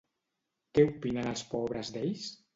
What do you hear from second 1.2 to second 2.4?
el pobres d'ells?